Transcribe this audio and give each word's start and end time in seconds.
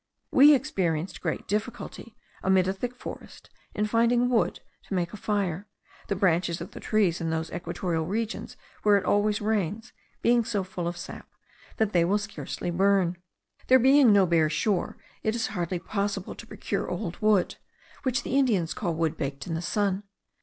We 0.31 0.55
experienced 0.55 1.21
great 1.21 1.47
difficulty, 1.47 2.15
amid 2.41 2.67
a 2.67 2.73
thick 2.73 2.95
forest, 2.95 3.51
in 3.75 3.85
finding 3.85 4.29
wood 4.29 4.59
to 4.87 4.95
make 4.95 5.13
a 5.13 5.15
fire, 5.15 5.67
the 6.07 6.15
branches 6.15 6.59
of 6.59 6.71
the 6.71 6.79
trees 6.79 7.21
in 7.21 7.29
those 7.29 7.51
equatorial 7.51 8.07
regions 8.07 8.57
where 8.81 8.97
it 8.97 9.05
always 9.05 9.41
rains, 9.41 9.93
being 10.23 10.43
so 10.43 10.63
full 10.63 10.87
of 10.87 10.97
sap, 10.97 11.29
that 11.77 11.93
they 11.93 12.03
will 12.03 12.17
scarcely 12.17 12.71
burn. 12.71 13.17
There 13.67 13.77
being 13.77 14.11
no 14.11 14.25
bare 14.25 14.49
shore, 14.49 14.97
it 15.21 15.35
is 15.35 15.45
hardly 15.53 15.77
possible 15.77 16.33
to 16.33 16.47
procure 16.47 16.89
old 16.89 17.17
wood, 17.21 17.57
which 18.01 18.23
the 18.23 18.39
Indians 18.39 18.73
call 18.73 18.95
wood 18.95 19.17
baked 19.17 19.45
in 19.45 19.53
the 19.53 19.61
sun. 19.61 20.01